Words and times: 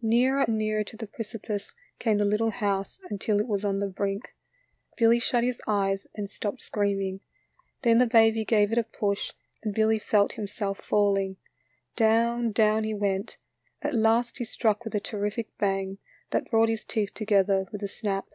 Nearer 0.00 0.42
and 0.46 0.56
nearer 0.56 0.84
to 0.84 0.96
the 0.96 1.08
precipice 1.08 1.74
came 1.98 2.18
the 2.18 2.24
little 2.24 2.52
house 2.52 3.00
until 3.10 3.40
it 3.40 3.48
was 3.48 3.64
on 3.64 3.80
the 3.80 3.88
brink. 3.88 4.32
Billy 4.96 5.18
shut 5.18 5.42
his 5.42 5.60
eyes 5.66 6.06
and 6.14 6.30
stopped 6.30 6.62
screaming. 6.62 7.18
Then 7.82 7.98
the 7.98 8.06
baby 8.06 8.44
gave 8.44 8.68
74 8.68 8.68
THE 8.68 8.76
LITTLE 8.88 8.98
FORESTERS. 9.00 9.26
it 9.26 9.30
a 9.30 9.32
push 9.32 9.64
and 9.64 9.74
Billy 9.74 9.98
felt 9.98 10.32
himself 10.34 10.78
falling. 10.78 11.36
Down, 11.96 12.52
down 12.52 12.84
he 12.84 12.94
went, 12.94 13.38
at 13.80 13.92
last 13.92 14.38
he 14.38 14.44
struck 14.44 14.84
with 14.84 14.94
a 14.94 15.00
terrific 15.00 15.48
bang 15.58 15.98
that 16.30 16.48
brought 16.48 16.68
his 16.68 16.84
teeth 16.84 17.12
together 17.12 17.66
with 17.72 17.82
a 17.82 17.88
snap. 17.88 18.26